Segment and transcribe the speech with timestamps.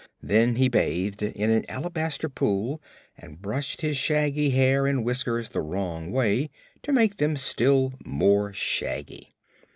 [0.23, 2.81] Then he bathed in an alabaster pool
[3.15, 6.49] and brushed his shaggy hair and whiskers the wrong way
[6.81, 9.35] to make them still more shaggy.